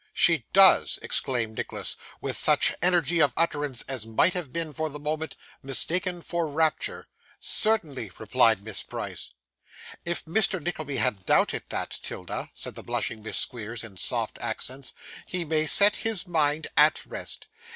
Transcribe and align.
'She 0.13 0.43
does!' 0.51 0.97
exclaimed 1.03 1.55
Nicholas 1.55 1.95
with 2.21 2.35
such 2.35 2.73
energy 2.81 3.19
of 3.21 3.35
utterance 3.37 3.83
as 3.83 4.03
might 4.03 4.33
have 4.33 4.51
been, 4.51 4.73
for 4.73 4.89
the 4.89 4.97
moment, 4.97 5.35
mistaken 5.61 6.23
for 6.23 6.47
rapture. 6.47 7.07
'Certainly,' 7.39 8.11
replied 8.17 8.63
Miss 8.63 8.81
Price 8.81 9.29
'If 10.03 10.25
Mr. 10.25 10.59
Nickleby 10.59 10.97
has 10.97 11.13
doubted 11.27 11.65
that, 11.69 11.99
'Tilda,' 12.01 12.49
said 12.55 12.73
the 12.73 12.81
blushing 12.81 13.21
Miss 13.21 13.37
Squeers 13.37 13.83
in 13.83 13.95
soft 13.95 14.39
accents, 14.41 14.93
'he 15.27 15.45
may 15.45 15.67
set 15.67 15.97
his 15.97 16.25
mind 16.25 16.65
at 16.75 17.05
rest. 17.05 17.45